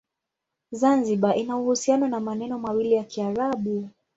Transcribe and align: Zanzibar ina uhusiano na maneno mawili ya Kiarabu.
Zanzibar 0.71 1.37
ina 1.37 1.57
uhusiano 1.57 2.07
na 2.07 2.19
maneno 2.19 2.59
mawili 2.59 2.93
ya 2.95 3.03
Kiarabu. 3.03 3.89